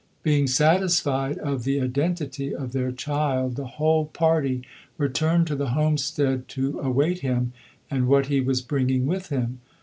[0.23, 4.63] Being satisfied of the identity of their child the whole party
[4.97, 7.53] returned to the homestead to await him
[7.91, 9.61] and what he was bringing with him.